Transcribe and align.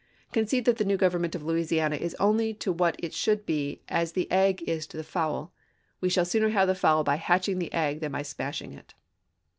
Concede 0.31 0.65
that 0.65 0.79
the 0.79 0.83
new 0.83 0.97
government 0.97 1.35
of 1.35 1.43
Louisiana 1.43 1.95
is 1.95 2.15
only 2.19 2.55
to 2.55 2.71
what 2.71 2.95
it 2.97 3.13
should 3.13 3.45
be 3.45 3.81
as 3.87 4.13
the 4.13 4.27
egg 4.31 4.63
is 4.63 4.87
to 4.87 4.97
the 4.97 5.03
fowl, 5.03 5.53
we 5.99 6.09
shall 6.09 6.25
sooner 6.25 6.49
have 6.49 6.67
the 6.67 6.73
fowl 6.73 7.03
by 7.03 7.17
hatching 7.17 7.59
the 7.59 7.71
egg 7.71 7.99
than 7.99 8.13
by 8.13 8.23
smashing 8.23 8.73
it. 8.73 8.95